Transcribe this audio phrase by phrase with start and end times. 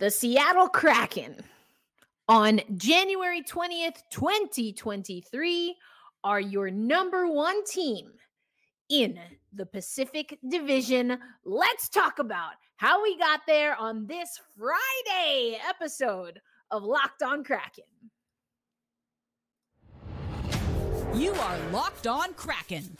[0.00, 1.36] the Seattle Kraken
[2.26, 5.76] on January 20th, 2023
[6.24, 8.10] are your number one team
[8.88, 9.18] in
[9.52, 11.18] the Pacific Division.
[11.44, 16.40] Let's talk about how we got there on this Friday episode
[16.70, 17.84] of Locked On Kraken.
[21.14, 22.96] You are Locked On Kraken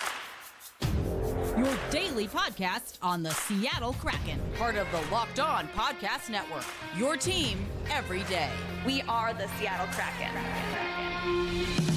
[1.60, 6.64] your daily podcast on the Seattle Kraken, part of the Locked On Podcast Network.
[6.96, 8.48] Your team every day.
[8.86, 10.32] We are the Seattle Kraken.
[10.32, 11.89] Kraken.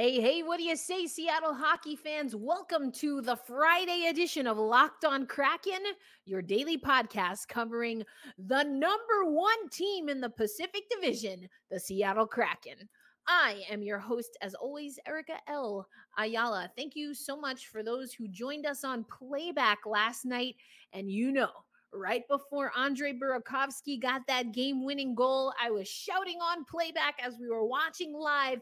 [0.00, 2.34] Hey, hey, what do you say, Seattle hockey fans?
[2.34, 5.82] Welcome to the Friday edition of Locked on Kraken,
[6.24, 8.02] your daily podcast covering
[8.38, 12.88] the number one team in the Pacific Division, the Seattle Kraken.
[13.28, 15.86] I am your host, as always, Erica L.
[16.16, 16.70] Ayala.
[16.78, 20.56] Thank you so much for those who joined us on playback last night.
[20.94, 21.50] And you know,
[21.92, 27.34] right before Andre Burakovsky got that game winning goal, I was shouting on playback as
[27.38, 28.60] we were watching live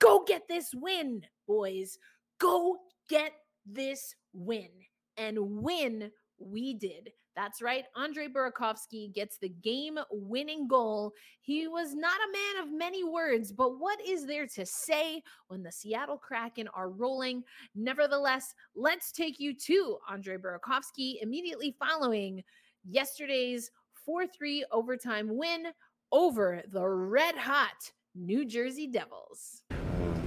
[0.00, 1.98] Go get this win, boys.
[2.38, 2.78] Go
[3.08, 3.32] get
[3.66, 4.68] this win.
[5.16, 7.12] And win we did.
[7.36, 7.84] That's right.
[7.96, 11.12] Andre Burakovsky gets the game winning goal.
[11.40, 15.62] He was not a man of many words, but what is there to say when
[15.62, 17.42] the Seattle Kraken are rolling?
[17.74, 22.44] Nevertheless, let's take you to Andre Burakovsky immediately following
[22.88, 23.70] yesterday's
[24.04, 25.66] 4 3 overtime win
[26.12, 29.64] over the red hot New Jersey Devils.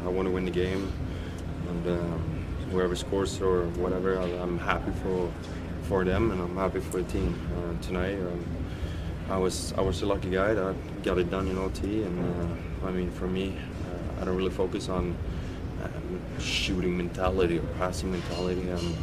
[0.05, 0.91] I want to win the game,
[1.69, 5.31] and um, whoever scores or whatever, I'm happy for
[5.83, 8.15] for them, and I'm happy for the team uh, tonight.
[8.19, 8.45] Um,
[9.29, 12.87] I was I was a lucky guy that got it done in OT, and uh,
[12.87, 15.15] I mean for me, uh, I don't really focus on
[15.83, 18.69] um, shooting mentality or passing mentality.
[18.71, 18.95] I'm,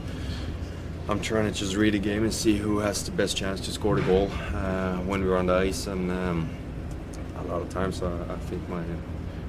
[1.08, 3.70] I'm trying to just read the game and see who has the best chance to
[3.70, 6.48] score the goal uh, when we're on the ice, and um,
[7.38, 8.82] a lot of times I, I think my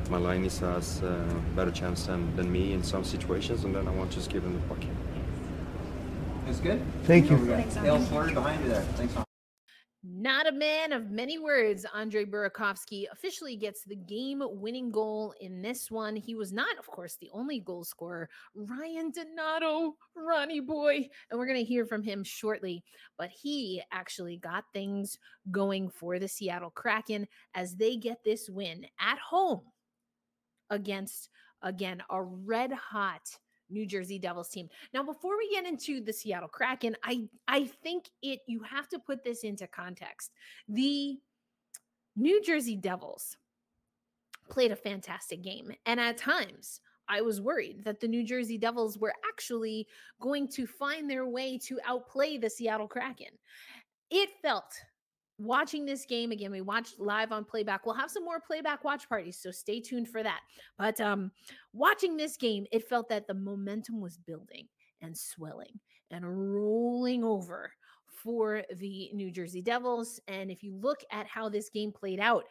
[0.09, 3.75] my line is has a uh, better chance than, than me in some situations, and
[3.75, 4.83] then I want to just give him the puck.
[6.45, 6.81] That's good.
[7.03, 7.37] Thank you.
[7.37, 8.81] Cale Fleury behind you there.
[8.97, 9.15] Thanks,
[10.07, 15.63] not a man of many words, Andre Burakovsky officially gets the game winning goal in
[15.63, 16.15] this one.
[16.15, 18.29] He was not, of course, the only goal scorer.
[18.53, 22.83] Ryan Donato, Ronnie boy, and we're going to hear from him shortly.
[23.17, 25.17] But he actually got things
[25.49, 29.61] going for the Seattle Kraken as they get this win at home
[30.69, 31.29] against,
[31.61, 33.37] again, a red hot
[33.69, 34.69] New Jersey Devils team.
[34.93, 38.99] Now, before we get into the Seattle Kraken, I I think it you have to
[38.99, 40.31] put this into context.
[40.67, 41.17] The
[42.15, 43.37] New Jersey Devils
[44.49, 48.97] played a fantastic game, and at times I was worried that the New Jersey Devils
[48.97, 49.87] were actually
[50.19, 53.37] going to find their way to outplay the Seattle Kraken.
[54.11, 54.73] It felt
[55.37, 57.85] watching this game again we watched live on playback.
[57.85, 60.41] We'll have some more playback watch parties so stay tuned for that.
[60.77, 61.31] But um
[61.73, 64.67] watching this game it felt that the momentum was building
[65.01, 65.79] and swelling
[66.11, 67.71] and rolling over
[68.07, 70.19] for the New Jersey Devils.
[70.27, 72.45] And if you look at how this game played out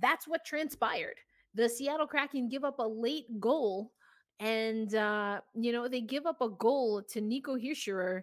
[0.00, 1.16] that's what transpired.
[1.54, 3.92] The Seattle Kraken give up a late goal
[4.40, 8.22] and uh you know they give up a goal to Nico Hischier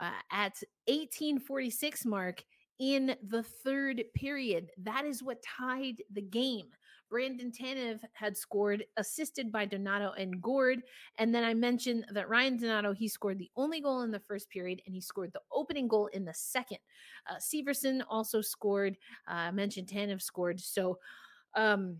[0.00, 2.42] uh, at 1846 mark
[2.82, 4.68] in the third period.
[4.76, 6.66] That is what tied the game.
[7.08, 10.82] Brandon Tanev had scored, assisted by Donato and Gourde.
[11.18, 14.50] And then I mentioned that Ryan Donato, he scored the only goal in the first
[14.50, 16.78] period and he scored the opening goal in the second.
[17.30, 18.96] Uh, Severson also scored.
[19.28, 20.58] Uh, I mentioned Tanev scored.
[20.58, 20.98] So
[21.54, 21.98] um,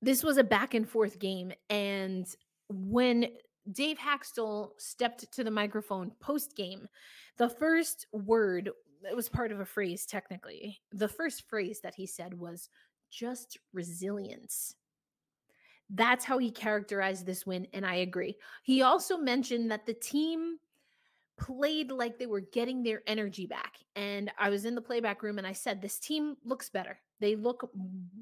[0.00, 1.52] this was a back and forth game.
[1.68, 2.28] And
[2.68, 3.26] when
[3.72, 6.86] Dave Hakstol stepped to the microphone post game,
[7.38, 8.70] the first word
[9.08, 10.80] it was part of a phrase technically.
[10.92, 12.68] The first phrase that he said was
[13.10, 14.74] just resilience.
[15.90, 18.36] That's how he characterized this win and I agree.
[18.62, 20.58] He also mentioned that the team
[21.38, 23.74] played like they were getting their energy back.
[23.96, 26.98] And I was in the playback room and I said this team looks better.
[27.20, 27.70] They look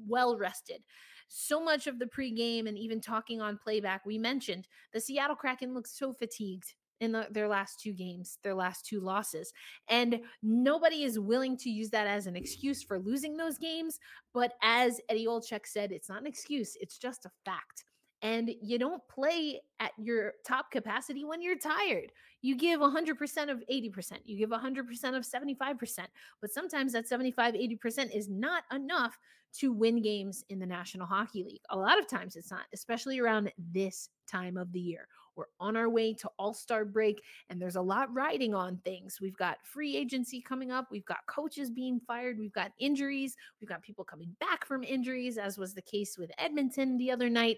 [0.07, 0.83] well rested.
[1.27, 5.73] So much of the pregame and even talking on playback, we mentioned the Seattle Kraken
[5.73, 9.53] looks so fatigued in the, their last two games, their last two losses.
[9.89, 13.99] And nobody is willing to use that as an excuse for losing those games.
[14.33, 17.85] But as Eddie Olczyk said, it's not an excuse, it's just a fact.
[18.23, 22.11] And you don't play at your top capacity when you're tired.
[22.41, 24.79] You give 100% of 80%, you give 100%
[25.15, 25.99] of 75%.
[26.41, 29.17] But sometimes that 75, 80% is not enough
[29.59, 31.61] to win games in the National Hockey League.
[31.69, 35.07] A lot of times it's not, especially around this time of the year.
[35.37, 39.19] We're on our way to All Star break, and there's a lot riding on things.
[39.21, 43.69] We've got free agency coming up, we've got coaches being fired, we've got injuries, we've
[43.69, 47.57] got people coming back from injuries, as was the case with Edmonton the other night.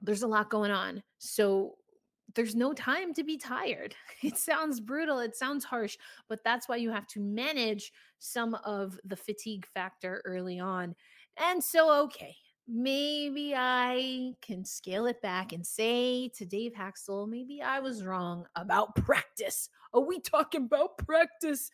[0.00, 1.02] There's a lot going on.
[1.18, 1.76] So
[2.34, 3.94] there's no time to be tired.
[4.22, 5.96] It sounds brutal, it sounds harsh,
[6.28, 10.94] but that's why you have to manage some of the fatigue factor early on.
[11.36, 12.36] And so, okay,
[12.68, 18.46] maybe I can scale it back and say to Dave Hakstol, maybe I was wrong
[18.56, 19.68] about practice.
[19.92, 21.70] Are we talking about practice?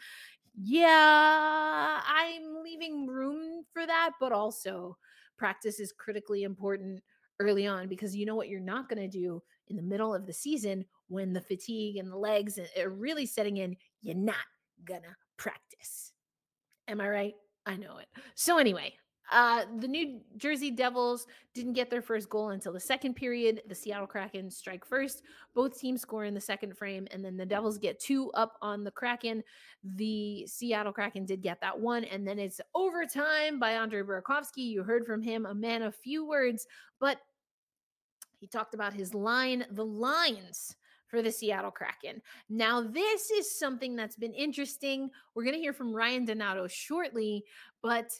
[0.61, 4.97] Yeah, I'm leaving room for that, but also
[5.37, 7.01] practice is critically important
[7.39, 10.27] early on because you know what you're not going to do in the middle of
[10.27, 13.77] the season when the fatigue and the legs are really setting in.
[14.03, 14.37] You're not
[14.85, 16.13] going to practice.
[16.89, 17.35] Am I right?
[17.67, 18.09] I know it.
[18.35, 18.95] So, anyway,
[19.31, 23.63] uh, the New Jersey Devils didn't get their first goal until the second period.
[23.69, 25.23] The Seattle Kraken strike first.
[25.55, 28.85] Both teams score in the second frame, and then the Devils get two up on
[28.85, 29.43] the Kraken.
[29.83, 34.59] The Seattle Kraken did get that one, and then it's overtime by Andre Burakovsky.
[34.59, 36.67] You heard from him, a man of few words,
[37.01, 37.19] but
[38.39, 40.77] he talked about his line, the lines
[41.09, 42.23] for the Seattle Kraken.
[42.49, 45.11] Now, this is something that's been interesting.
[45.35, 47.45] We're going to hear from Ryan Donato shortly,
[47.83, 48.13] but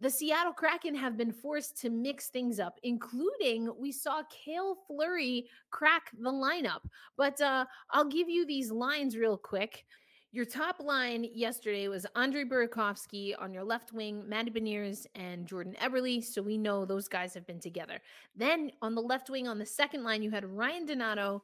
[0.00, 5.46] the Seattle Kraken have been forced to mix things up, including we saw Cale Fleury
[5.70, 6.80] crack the lineup.
[7.16, 9.84] But uh, I'll give you these lines real quick.
[10.32, 15.74] Your top line yesterday was Andre Burakovsky on your left wing, Matty Beniers and Jordan
[15.82, 16.22] Eberle.
[16.22, 18.00] So we know those guys have been together.
[18.36, 21.42] Then on the left wing, on the second line, you had Ryan Donato,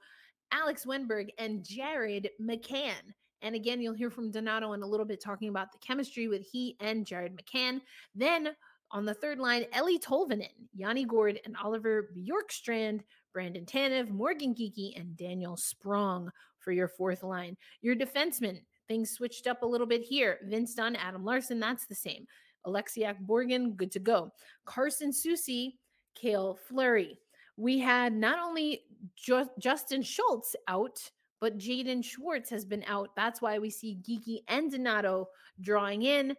[0.53, 3.13] Alex Wennberg, and Jared McCann.
[3.43, 6.47] And again, you'll hear from Donato in a little bit talking about the chemistry with
[6.51, 7.81] he and Jared McCann.
[8.15, 8.51] Then
[8.91, 13.01] on the third line, Eeli Tolvanen, Yanni Gourde, and Oliver Bjorkstrand,
[13.33, 17.57] Brandon Tanev, Morgan Geekie, and Daniel Sprong for your fourth line.
[17.83, 20.39] Your defensemen, things switched up a little bit here.
[20.45, 22.27] Vince Dunn, Adam Larsson, that's the same.
[22.67, 24.33] Oleksiak Borgen, good to go.
[24.65, 25.75] Carson Soucy,
[26.15, 27.19] Cale Fleury.
[27.57, 28.83] We had not only
[29.17, 30.99] Ju- Justin Schultz out,
[31.41, 33.11] but Jaden Schwartz has been out.
[33.17, 35.29] That's why we see Geekie and Donato
[35.61, 36.37] drawing in.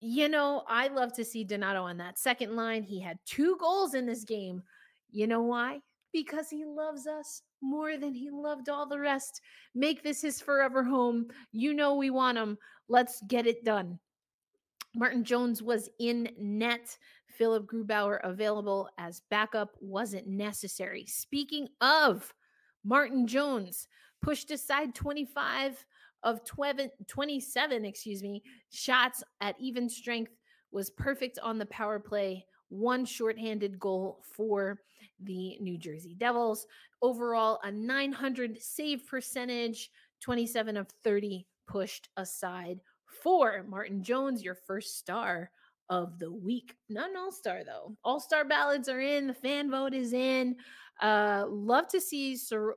[0.00, 2.82] You know, I love to see Donato on that second line.
[2.82, 4.62] He had two goals in this game.
[5.10, 5.80] You know why?
[6.12, 9.40] Because he loves us more than he loved all the rest.
[9.74, 11.26] Make this his forever home.
[11.52, 12.58] You know we want him.
[12.88, 13.98] Let's get it done.
[14.94, 16.96] Martin Jones was in net.
[17.28, 21.06] Philip Grubauer available as backup wasn't necessary.
[21.06, 22.34] Speaking of
[22.84, 23.86] Martin Jones,
[24.22, 25.84] pushed aside 25
[26.24, 30.32] of 27, excuse me, shots at even strength
[30.72, 32.44] was perfect on the power play.
[32.70, 34.80] One shorthanded goal for
[35.20, 36.66] the New Jersey Devils.
[37.00, 42.80] Overall, a 900 save percentage, 27 of 30 pushed aside
[43.22, 45.50] for Martin Jones, your first star
[45.88, 46.74] of the week.
[46.90, 47.96] Not an all star, though.
[48.04, 50.56] All star ballots are in, the fan vote is in.
[51.00, 52.76] Uh, love to see Sor-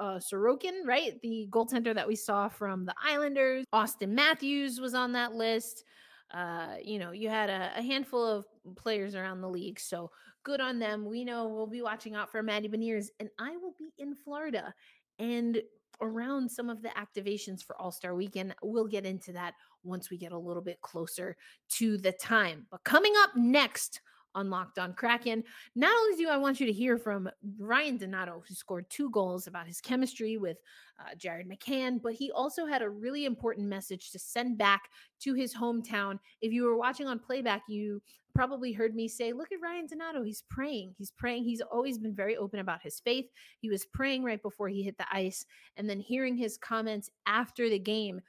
[0.00, 1.20] uh, Sorokin, right?
[1.22, 3.64] The goaltender that we saw from the Islanders.
[3.72, 5.84] Auston Matthews was on that list.
[6.32, 9.80] Uh, you know, you had a, a, handful of players around the league.
[9.80, 10.10] So
[10.44, 11.04] good on them.
[11.04, 14.72] We know we'll be watching out for Matty Beniers, and I will be in Florida
[15.18, 15.60] and
[16.00, 18.54] around some of the activations for All Star Weekend.
[18.62, 21.36] We'll get into that once we get a little bit closer
[21.70, 22.66] to the time.
[22.70, 24.00] But coming up next
[24.34, 25.42] on Locked On Kraken.
[25.74, 29.46] Not only do I want you to hear from Ryan Donato, who scored two goals
[29.46, 30.58] about his chemistry with
[30.98, 35.34] uh, Jared McCann, but he also had a really important message to send back to
[35.34, 36.18] his hometown.
[36.40, 38.02] If you were watching on playback, you
[38.34, 40.22] probably heard me say, Look at Ryan Donato.
[40.22, 40.94] He's praying.
[40.96, 41.44] He's praying.
[41.44, 43.26] He's always been very open about his faith.
[43.60, 45.44] He was praying right before he hit the ice.
[45.76, 48.20] And then hearing his comments after the game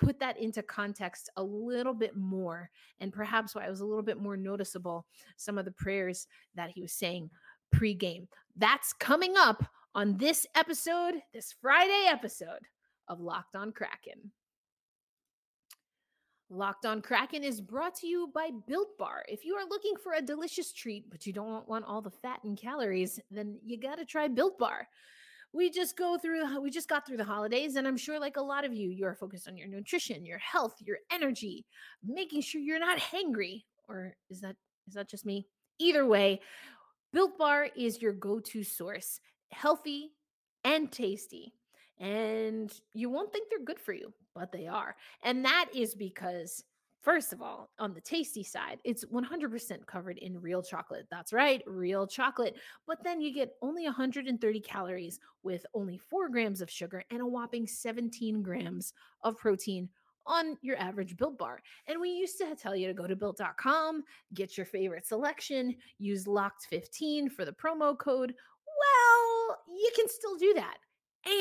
[0.00, 4.02] put that into context a little bit more and perhaps why it was a little
[4.02, 7.30] bit more noticeable some of the prayers that he was saying
[7.70, 8.26] pre-game.
[8.56, 9.64] That's coming up
[9.94, 12.60] on this episode this friday episode
[13.08, 14.32] of locked on kraken.
[16.52, 19.24] Locked on Kraken is brought to you by Built Bar.
[19.28, 22.40] If you are looking for a delicious treat, but you don't want all the fat
[22.42, 24.88] and calories, then you got to try Built Bar
[25.52, 28.42] we just go through we just got through the holidays and i'm sure like a
[28.42, 31.64] lot of you you're focused on your nutrition your health your energy
[32.04, 35.46] making sure you're not hangry or is that is that just me
[35.78, 36.40] either way
[37.12, 40.12] Built Bar is your go to source, healthy
[40.64, 41.52] and tasty.
[41.98, 44.96] And you won't think they're good for you, but they are.
[45.22, 46.64] And that is because
[47.02, 51.06] First of all, on the tasty side, it's 100% covered in real chocolate.
[51.10, 52.56] That's right, real chocolate.
[52.86, 57.26] But then you get only 130 calories with only four grams of sugar and a
[57.26, 58.92] whopping 17 grams
[59.22, 59.88] of protein
[60.26, 61.62] on your average built bar.
[61.86, 64.04] And we used to tell you to go to built.com,
[64.34, 68.34] get your favorite selection, use locked15 for the promo code.
[68.66, 70.76] Well, you can still do that.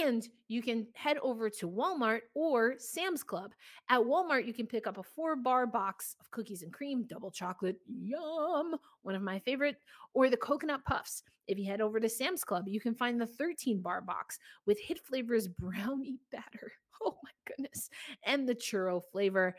[0.02, 3.54] And you can head over to Walmart or Sam's Club.
[3.90, 7.32] At Walmart, you can pick up a four bar box of cookies and cream, double
[7.32, 9.78] chocolate, yum, one of my favorite,
[10.14, 11.24] or the coconut puffs.
[11.48, 14.80] If you head over to Sam's Club, you can find the 13 bar box with
[14.80, 16.74] hit flavors brownie batter.
[17.02, 17.90] Oh my goodness.
[18.24, 19.56] And the churro flavor.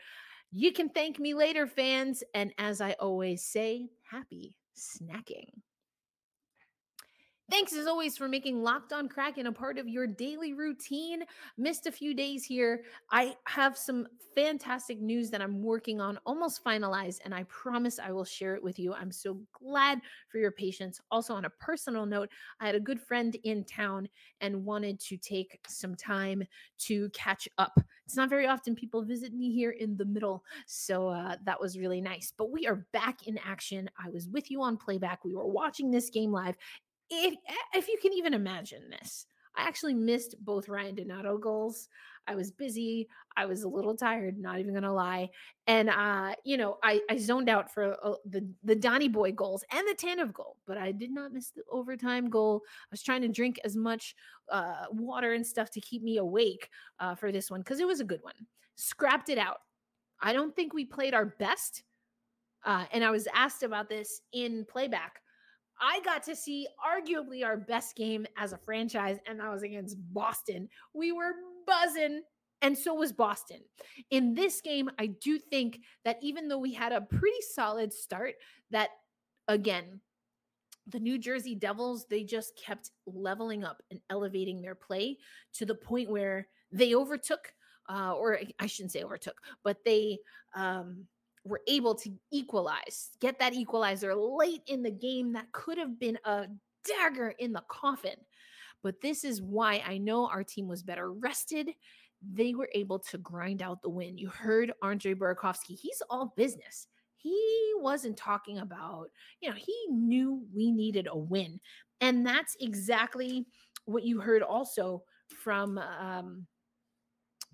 [0.51, 2.23] You can thank me later, fans.
[2.35, 5.49] And as I always say, happy snacking.
[7.51, 11.23] Thanks as always for making Locked On Kraken a part of your daily routine.
[11.57, 12.85] Missed a few days here.
[13.11, 18.13] I have some fantastic news that I'm working on, almost finalized, and I promise I
[18.13, 18.93] will share it with you.
[18.93, 21.01] I'm so glad for your patience.
[21.11, 22.29] Also, on a personal note,
[22.61, 24.07] I had a good friend in town
[24.39, 26.43] and wanted to take some time
[26.79, 27.77] to catch up.
[28.05, 31.77] It's not very often people visit me here in the middle, so uh, that was
[31.77, 32.31] really nice.
[32.35, 33.89] But we are back in action.
[34.01, 35.25] I was with you on playback.
[35.25, 36.55] We were watching this game live
[37.11, 37.35] if
[37.73, 39.25] if you can even imagine this,
[39.55, 41.89] I actually missed both Ryan Donato goals.
[42.27, 43.07] I was busy.
[43.35, 45.29] I was a little tired, not even gonna lie.
[45.67, 49.63] And uh, you know, I, I zoned out for uh, the the Donny Boy goals
[49.71, 52.61] and the Tanev goal, but I did not miss the overtime goal.
[52.65, 54.15] I was trying to drink as much
[54.49, 57.99] uh, water and stuff to keep me awake uh, for this one because it was
[57.99, 58.35] a good one.
[58.75, 59.57] Scrapped it out.
[60.21, 61.83] I don't think we played our best.
[62.63, 65.19] Uh, and I was asked about this in playback
[65.81, 69.97] I got to see arguably our best game as a franchise, and that was against
[70.13, 70.69] Boston.
[70.93, 71.33] We were
[71.65, 72.21] buzzing,
[72.61, 73.61] and so was Boston.
[74.11, 78.35] In this game, I do think that even though we had a pretty solid start,
[78.69, 78.89] that
[79.47, 79.99] again,
[80.87, 85.17] the New Jersey Devils, they just kept leveling up and elevating their play
[85.53, 87.53] to the point where they overtook,
[87.89, 90.19] uh, or I shouldn't say overtook, but they
[90.55, 91.05] um,
[91.43, 96.17] were able to equalize, get that equalizer late in the game that could have been
[96.25, 96.45] a
[96.85, 98.15] dagger in the coffin.
[98.83, 101.71] But this is why I know our team was better rested.
[102.33, 104.17] They were able to grind out the win.
[104.17, 106.87] You heard Andre Burakovsky, he's all business.
[107.17, 109.09] He wasn't talking about,
[109.41, 111.59] you know, he knew we needed a win.
[111.99, 113.45] And that's exactly
[113.85, 115.03] what you heard also
[115.43, 116.47] from um,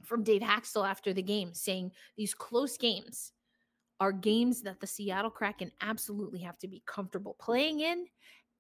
[0.03, 3.34] from Dave Hakstol after the game, saying these close games
[3.99, 8.05] are games that the Seattle Kraken absolutely have to be comfortable playing in.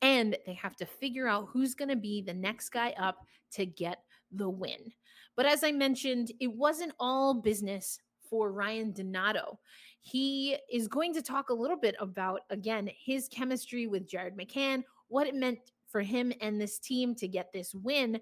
[0.01, 3.65] And they have to figure out who's going to be the next guy up to
[3.65, 3.99] get
[4.31, 4.91] the win.
[5.35, 9.59] But as I mentioned, it wasn't all business for Ryan Donato.
[10.01, 14.83] He is going to talk a little bit about, again, his chemistry with Jared McCann,
[15.07, 18.19] what it meant for him and this team to get this win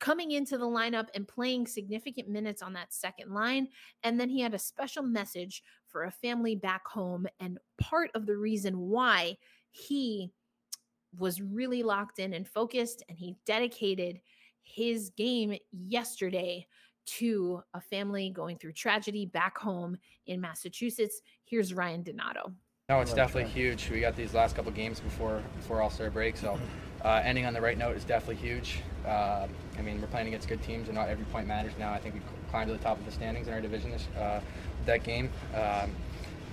[0.00, 3.68] coming into the lineup and playing significant minutes on that second line.
[4.02, 7.26] And then he had a special message for a family back home.
[7.40, 9.36] And part of the reason why
[9.70, 10.30] he
[11.18, 14.20] was really locked in and focused and he dedicated
[14.62, 16.66] his game yesterday
[17.04, 21.20] to a family going through tragedy back home in Massachusetts.
[21.44, 22.52] Here's Ryan Donato.
[22.88, 23.90] No, it's definitely huge.
[23.90, 26.58] We got these last couple games before before All Star break, so
[27.04, 28.80] uh, ending on the right note is definitely huge.
[29.06, 29.46] Uh,
[29.78, 31.92] I mean, we're playing against good teams, and not every point matters now.
[31.92, 34.40] I think we climbed to the top of the standings in our division this uh,
[34.86, 35.28] that game.
[35.54, 35.90] Um,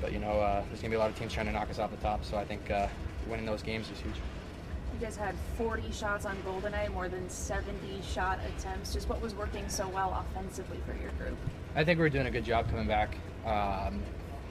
[0.02, 1.78] but you know, uh, there's gonna be a lot of teams trying to knock us
[1.78, 2.26] off the top.
[2.26, 2.88] So I think uh,
[3.28, 4.16] winning those games is huge.
[4.94, 8.92] You guys had 40 shots on Goldeneye, more than 70 shot attempts.
[8.94, 11.38] Just what was working so well offensively for your group?
[11.76, 13.16] I think we're doing a good job coming back.
[13.46, 14.02] Um,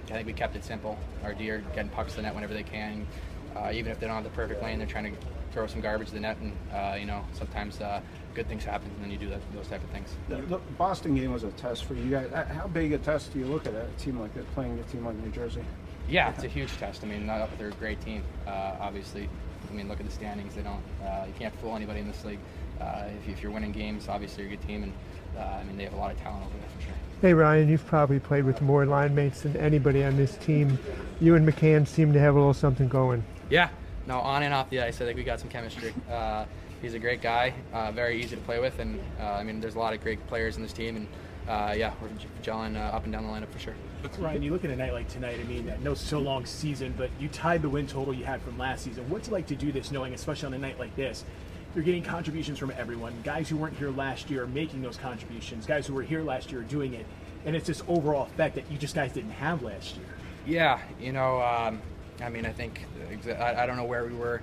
[0.07, 0.97] I think we kept it simple.
[1.25, 3.07] Our deer getting pucks to the net whenever they can.
[3.55, 5.21] Uh, even if they don't have the perfect lane, they're trying to
[5.53, 8.01] throw some garbage to the net, and uh, you know sometimes uh,
[8.39, 10.15] good things happen and then you do that, those type of things.
[10.29, 12.31] The Boston game was a test for you guys.
[12.33, 15.05] How big a test do you look at a team like that playing a team
[15.05, 15.63] like New Jersey?
[16.09, 17.03] Yeah, it's a huge test.
[17.03, 19.29] I mean, not, they're a great team, uh, obviously.
[19.69, 20.55] I mean, look at the standings.
[20.55, 20.83] They don't.
[21.05, 22.39] Uh, you can't fool anybody in this league.
[22.81, 24.93] Uh, if, if, you're winning games, obviously you're a good team, and
[25.37, 26.95] I mean they have a lot of talent over there for sure.
[27.21, 30.79] Hey Ryan, you've probably played with more line mates than anybody on this team.
[31.21, 33.25] You and McCann seem to have a little something going.
[33.51, 33.71] Yeah,
[34.09, 35.93] no, on and off the ice, I think we got some chemistry.
[36.11, 36.47] Uh,
[36.81, 39.75] he's a great guy, uh, very easy to play with, and uh, I mean, there's
[39.75, 41.07] a lot of great players in this team, and
[41.47, 42.09] uh, yeah, we're
[42.43, 43.75] gelling uh, up and down the lineup for sure.
[44.19, 45.39] Ryan, you look at a night like tonight.
[45.39, 48.57] I mean, no so long season, but you tied the win total you had from
[48.57, 49.09] last season.
[49.11, 51.25] What's it like to do this, knowing, especially on a night like this,
[51.75, 53.13] you're getting contributions from everyone.
[53.25, 55.67] Guys who weren't here last year are making those contributions.
[55.67, 57.05] Guys who were here last year are doing it,
[57.45, 60.07] and it's this overall effect that you just guys didn't have last year.
[60.47, 61.83] Yeah, you know, um,
[62.23, 62.81] I mean, I think
[63.39, 64.43] I, don't know where we were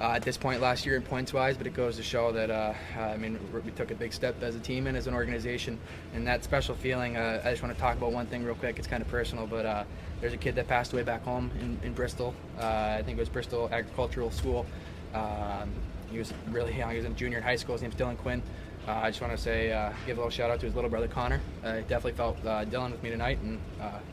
[0.00, 2.50] uh, at this point last year in points wise, but it goes to show that
[2.50, 5.78] uh, I mean we took a big step as a team and as an organization,
[6.14, 7.16] and that special feeling.
[7.16, 8.78] Uh, I just want to talk about one thing real quick.
[8.78, 9.84] It's kind of personal, but uh,
[10.20, 12.34] there's a kid that passed away back home in, in Bristol.
[12.58, 14.66] Uh, I think it was Bristol Agricultural School.
[15.14, 15.70] Um,
[16.10, 16.90] he was really young.
[16.90, 17.74] He was in junior high school.
[17.74, 18.42] His name's Dylan Quinn.
[18.86, 19.68] Uh, I just want to say,
[20.06, 21.40] give a little shout out to his little brother Connor.
[21.62, 23.60] Definitely felt Dylan with me tonight, and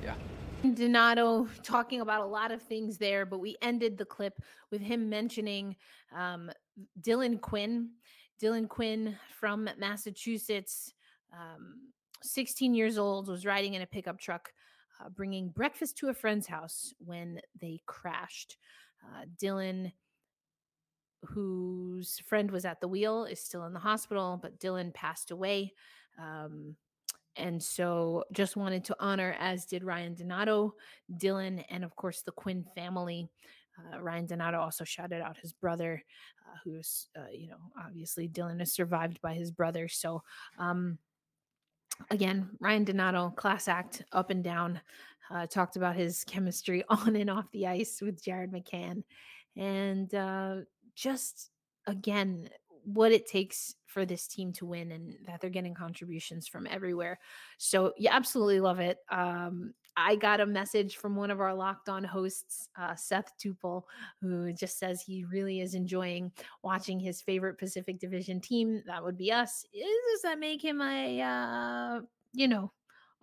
[0.03, 0.15] yeah.
[0.73, 4.41] Donato talking about a lot of things there, but we ended the clip
[4.71, 5.75] with him mentioning
[6.15, 6.49] um,
[7.01, 7.91] Dylan Quinn.
[8.41, 10.93] Dylan Quinn from Massachusetts,
[11.33, 11.91] um,
[12.23, 14.51] 16 years old, was riding in a pickup truck,
[14.99, 18.57] uh, bringing breakfast to a friend's house when they crashed.
[19.03, 19.91] Uh, Dylan,
[21.23, 25.73] whose friend was at the wheel, is still in the hospital, but Dylan passed away.
[26.19, 26.75] Um,
[27.37, 30.73] and so just wanted to honor, as did Ryan Donato,
[31.17, 33.29] Dylan, and of course the Quinn family.
[33.77, 36.01] Uh, Ryan Donato also shouted out his brother,
[36.47, 39.87] uh, who's, uh, you know, obviously Dylan is survived by his brother.
[39.89, 40.23] So,
[40.57, 40.97] um,
[42.09, 44.79] again, Ryan Donato, class act up and down,
[45.29, 49.03] uh, talked about his chemistry on and off the ice with Jared McCann.
[49.57, 50.57] And uh,
[50.95, 51.49] just,
[51.85, 52.49] again,
[52.85, 57.19] what it takes for this team to win and that they're getting contributions from everywhere.
[57.57, 58.97] So, yeah, absolutely love it.
[59.09, 63.83] Um, I got a message from one of our locked on hosts, uh, Seth Tupel,
[64.19, 66.31] who just says he really is enjoying
[66.63, 68.83] watching his favorite Pacific Division team.
[68.85, 69.65] That would be us.
[69.73, 72.01] Is, Does that make him a, uh,
[72.33, 72.73] you know,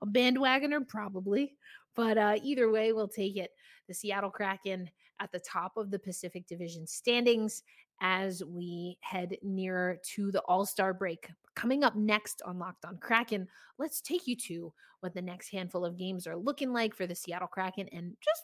[0.01, 0.89] a bandwagoner?
[0.89, 1.55] Probably.
[1.95, 3.51] But uh, either way, we'll take it.
[3.89, 4.89] The Seattle Kraken
[5.23, 7.63] at the top of the Pacific Division standings
[8.01, 11.29] as we head nearer to the All Star break.
[11.55, 13.47] Coming up next on Locked on Kraken,
[13.79, 17.15] let's take you to what the next handful of games are looking like for the
[17.15, 18.43] Seattle Kraken and just,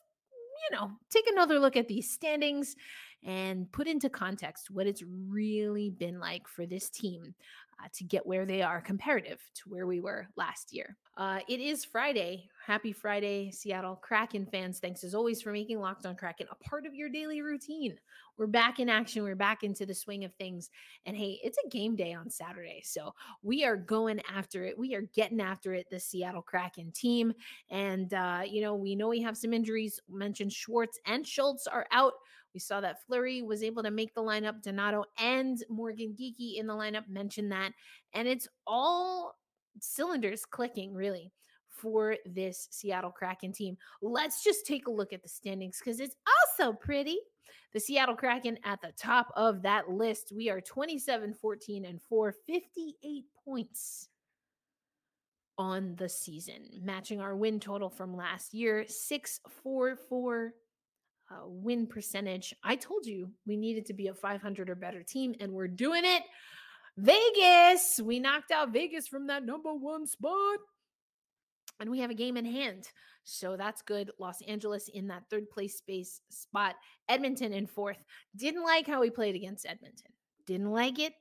[0.70, 2.76] you know, take another look at these standings
[3.24, 7.34] and put into context what it's really been like for this team
[7.82, 10.96] uh, to get where they are comparative to where we were last year.
[11.16, 12.48] Uh, it is Friday.
[12.68, 14.78] Happy Friday, Seattle Kraken fans.
[14.78, 17.96] Thanks as always for making Locked on Kraken a part of your daily routine.
[18.36, 19.22] We're back in action.
[19.22, 20.68] We're back into the swing of things.
[21.06, 22.82] And hey, it's a game day on Saturday.
[22.84, 24.78] So we are going after it.
[24.78, 27.32] We are getting after it, the Seattle Kraken team.
[27.70, 29.98] And, uh, you know, we know we have some injuries.
[30.06, 32.12] Mentioned Schwartz and Schultz are out.
[32.52, 34.60] We saw that Fleury was able to make the lineup.
[34.60, 37.72] Donato and Morgan Geekie in the lineup mentioned that.
[38.12, 39.38] And it's all
[39.80, 41.32] cylinders clicking, really,
[41.78, 43.76] for this Seattle Kraken team.
[44.02, 46.16] Let's just take a look at the standings because it's
[46.58, 47.18] also pretty.
[47.72, 50.32] The Seattle Kraken at the top of that list.
[50.34, 54.08] We are 27, 14, and 4, 58 points
[55.58, 60.52] on the season, matching our win total from last year 6 4 4
[61.30, 62.54] uh, win percentage.
[62.62, 66.02] I told you we needed to be a 500 or better team, and we're doing
[66.04, 66.22] it.
[66.96, 70.58] Vegas, we knocked out Vegas from that number one spot.
[71.80, 72.88] And we have a game in hand.
[73.24, 74.10] So that's good.
[74.18, 76.74] Los Angeles in that third place space spot.
[77.08, 78.02] Edmonton in fourth.
[78.36, 80.12] Didn't like how we played against Edmonton.
[80.46, 81.12] Didn't like it.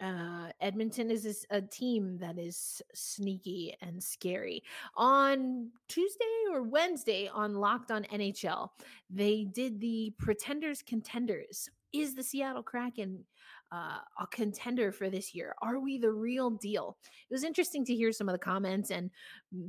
[0.00, 4.62] Uh, Edmonton is a team that is sneaky and scary.
[4.96, 8.68] On Tuesday or Wednesday on Locked on NHL,
[9.10, 11.68] they did the Pretenders Contenders.
[11.94, 13.24] Is the Seattle Kraken
[13.72, 15.54] uh, a contender for this year?
[15.62, 16.96] Are we the real deal?
[17.30, 19.10] It was interesting to hear some of the comments and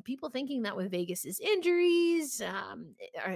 [0.04, 2.88] people thinking that with Vegas's injuries, um,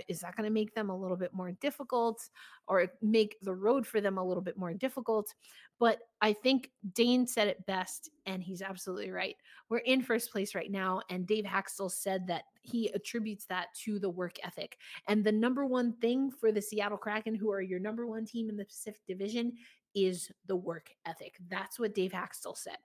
[0.07, 2.29] is that going to make them a little bit more difficult
[2.67, 5.33] or make the road for them a little bit more difficult?
[5.79, 9.35] But I think Dane said it best, and he's absolutely right.
[9.69, 13.99] We're in first place right now, and Dave Hakstol said that he attributes that to
[13.99, 14.77] the work ethic.
[15.07, 18.49] And the number one thing for the Seattle Kraken, who are your number one team
[18.49, 19.53] in the Pacific Division,
[19.95, 21.35] is the work ethic.
[21.49, 22.77] That's what Dave Hakstol said.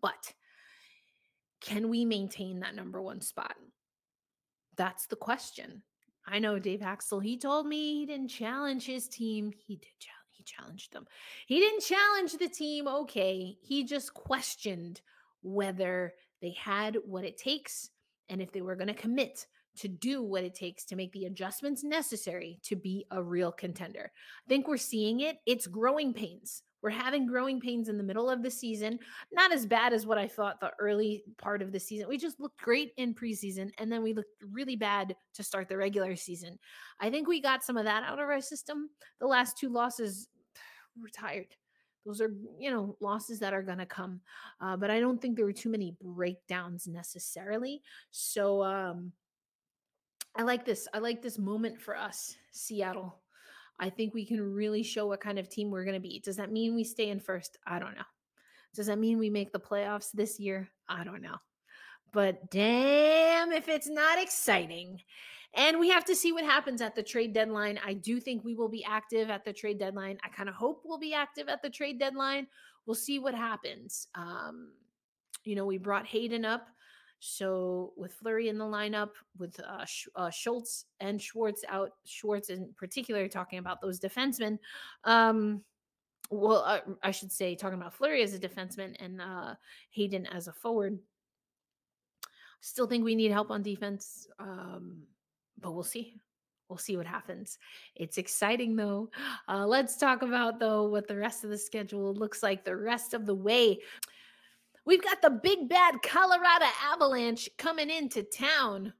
[0.00, 0.32] But
[1.60, 3.54] can we maintain that number one spot?
[4.76, 5.82] That's the question.
[6.26, 9.52] I know Dave Hakstol, he told me he didn't challenge his team.
[9.56, 11.06] He did challenge he challenged them.
[11.46, 13.56] He didn't challenge the team, okay.
[13.60, 15.00] He just questioned
[15.42, 17.90] whether they had what it takes
[18.28, 19.46] and if they were going to commit
[19.78, 24.10] to do what it takes to make the adjustments necessary to be a real contender.
[24.14, 25.38] I think we're seeing it.
[25.46, 26.62] It's growing pains.
[26.82, 28.98] We're having growing pains in the middle of the season.
[29.30, 32.08] Not as bad as what I thought the early part of the season.
[32.08, 35.76] We just looked great in preseason and then we looked really bad to start the
[35.76, 36.58] regular season.
[37.00, 38.90] I think we got some of that out of our system.
[39.20, 40.28] The last two losses,
[41.00, 41.54] we're tired.
[42.04, 44.20] Those are, you know, losses that are going to come.
[44.60, 47.80] Uh, but I don't think there were too many breakdowns necessarily.
[48.10, 49.12] So um,
[50.34, 50.88] I like this.
[50.94, 53.18] I like this moment for us, Seattle.
[53.78, 56.20] I think we can really show what kind of team we're going to be.
[56.20, 57.58] Does that mean we stay in first?
[57.66, 58.02] I don't know.
[58.74, 60.70] Does that mean we make the playoffs this year?
[60.88, 61.36] I don't know.
[62.12, 65.00] But damn if it's not exciting.
[65.54, 67.78] And we have to see what happens at the trade deadline.
[67.84, 70.18] I do think we will be active at the trade deadline.
[70.24, 72.46] I kind of hope we'll be active at the trade deadline.
[72.86, 74.08] We'll see what happens.
[74.14, 74.72] Um,
[75.44, 76.68] you know, we brought Hayden up.
[77.24, 82.50] So with Fleury in the lineup, with uh, Sh- uh, Schultz and Schwartz out, Schwartz
[82.50, 84.58] in particular talking about those defensemen.
[85.04, 85.62] Um,
[86.30, 89.54] well, uh, I should say talking about Fleury as a defenseman and uh,
[89.90, 90.98] Hayden as a forward.
[92.60, 95.04] Still think we need help on defense, um,
[95.60, 96.16] but we'll see.
[96.68, 97.56] We'll see what happens.
[97.94, 99.10] It's exciting though.
[99.46, 103.14] Uh, let's talk about though what the rest of the schedule looks like the rest
[103.14, 103.78] of the way.
[104.84, 108.92] We've got the big bad Colorado Avalanche coming into town.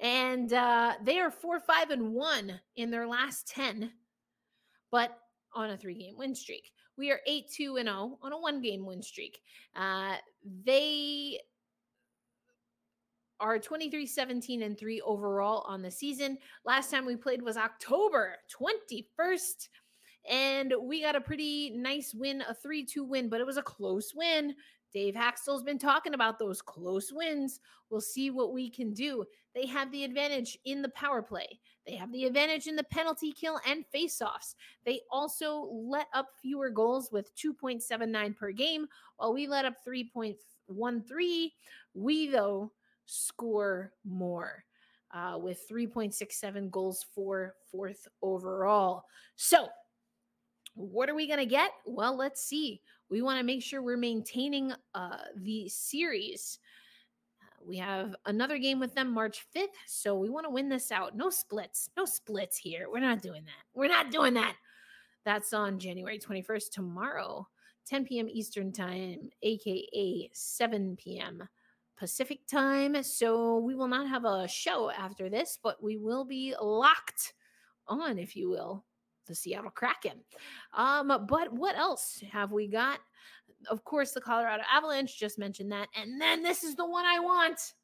[0.00, 3.90] And uh, they are four, five, and one in their last 10,
[4.90, 5.18] but
[5.54, 6.72] on a three game win streak.
[6.96, 9.40] We are 8 2 and 0 on a one game win streak.
[9.74, 10.16] Uh,
[10.64, 11.40] they
[13.40, 16.38] are 23 17 and 3 overall on the season.
[16.64, 19.68] Last time we played was October 21st
[20.28, 23.62] and we got a pretty nice win, a 3 2 win, but it was a
[23.62, 24.54] close win.
[24.92, 27.60] Dave Hakstol's been talking about those close wins.
[27.90, 29.24] We'll see what we can do.
[29.54, 31.60] They have the advantage in the power play.
[31.86, 34.54] They have the advantage in the penalty kill and faceoffs.
[34.84, 41.52] They also let up fewer goals with 2.79 per game, while we let up 3.13.
[41.94, 42.72] We, though,
[43.06, 44.64] score more
[45.12, 49.04] uh, with 3.67 goals for fourth overall.
[49.36, 49.68] So,
[50.80, 51.72] what are we going to get?
[51.84, 52.80] Well, let's see.
[53.10, 56.58] We want to make sure we're maintaining uh, the series.
[57.42, 60.90] Uh, we have another game with them March 5th, so we want to win this
[60.90, 61.16] out.
[61.16, 61.90] No splits.
[61.96, 62.86] No splits here.
[62.90, 63.64] We're not doing that.
[63.74, 64.56] We're not doing that.
[65.24, 67.46] That's on January 21st, tomorrow,
[67.86, 68.28] 10 p.m.
[68.30, 71.46] Eastern Time, aka 7 p.m.
[71.98, 73.02] Pacific Time.
[73.02, 77.34] So we will not have a show after this, but we will be locked
[77.86, 78.84] on, if you will,
[79.30, 80.18] the Seattle Kraken.
[80.74, 82.98] Um, but what else have we got?
[83.68, 85.88] Of course, the Colorado Avalanche, just mentioned that.
[85.94, 87.74] And then this is the one I want.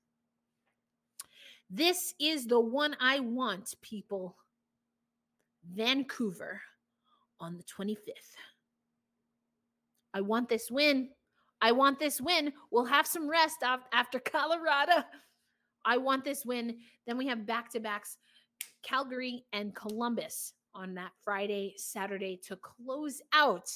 [1.71, 4.37] This is the one I want, people.
[5.75, 6.61] Vancouver
[7.41, 8.37] on the 25th.
[10.15, 11.11] I want this win.
[11.61, 12.53] I want this win.
[12.71, 13.59] We'll have some rest
[13.93, 15.05] after Colorado.
[15.85, 16.79] I want this win.
[17.07, 18.19] Then we have back to backs
[18.83, 23.69] Calgary and Columbus on that Friday, Saturday to close out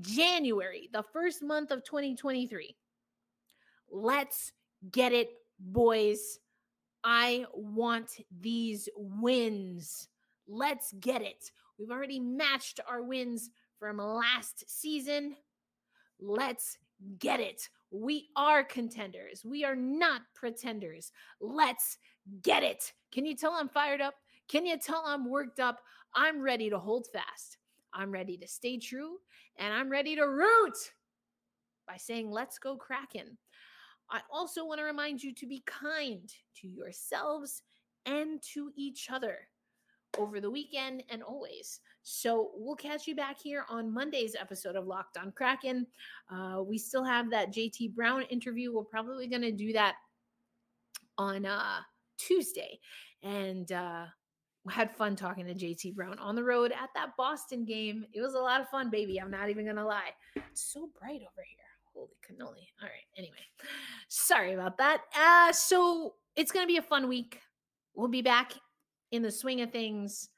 [0.00, 2.74] January, the first month of 2023.
[3.90, 4.52] Let's
[4.90, 5.28] get it,
[5.60, 6.38] boys.
[7.04, 10.08] I want these wins.
[10.48, 11.50] Let's get it.
[11.78, 15.36] We've already matched our wins from last season.
[16.20, 16.78] Let's
[17.18, 17.68] get it.
[17.90, 19.44] We are contenders.
[19.44, 21.12] We are not pretenders.
[21.40, 21.98] Let's
[22.42, 22.92] get it.
[23.12, 24.14] Can you tell I'm fired up?
[24.48, 25.80] Can you tell I'm worked up?
[26.14, 27.58] I'm ready to hold fast.
[27.92, 29.18] I'm ready to stay true
[29.58, 30.76] and I'm ready to root
[31.86, 33.36] by saying, let's go Kraken.
[34.10, 37.62] I also want to remind you to be kind to yourselves
[38.06, 39.38] and to each other
[40.16, 41.80] over the weekend and always.
[42.02, 45.86] So we'll catch you back here on Monday's episode of Locked on Kraken.
[46.30, 48.72] Uh, we still have that JT Brown interview.
[48.72, 49.96] We're probably going to do that
[51.18, 51.80] on uh,
[52.16, 52.80] Tuesday.
[53.22, 54.06] And uh,
[54.70, 58.04] had fun talking to JT Brown on the road at that Boston game.
[58.12, 59.20] It was a lot of fun, baby.
[59.20, 60.10] I'm not even gonna lie.
[60.36, 61.58] It's so bright over here.
[61.94, 62.66] Holy cannoli.
[62.82, 63.06] All right.
[63.16, 63.36] Anyway,
[64.08, 65.02] sorry about that.
[65.18, 67.40] Uh, so it's gonna be a fun week.
[67.94, 68.52] We'll be back
[69.10, 70.28] in the swing of things.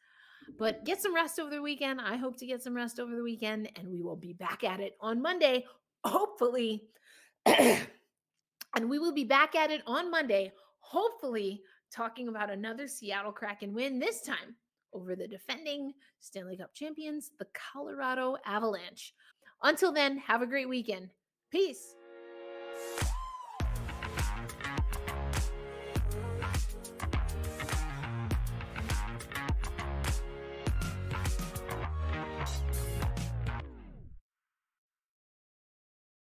[0.59, 2.01] But get some rest over the weekend.
[2.01, 4.81] I hope to get some rest over the weekend, and we will be back at
[4.81, 5.65] it on Monday,
[6.05, 6.85] hopefully.
[7.47, 11.63] and we will be back at it on Monday, hopefully
[11.95, 14.57] talking about another Seattle Kraken win, this time
[14.93, 19.15] over the defending Stanley Cup champions, the Colorado Avalanche.
[19.63, 21.11] Until then, have a great weekend.
[21.51, 21.95] Peace.